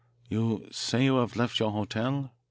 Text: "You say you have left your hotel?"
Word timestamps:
"You 0.29 0.67
say 0.71 1.03
you 1.03 1.17
have 1.17 1.35
left 1.35 1.59
your 1.59 1.69
hotel?" 1.69 2.31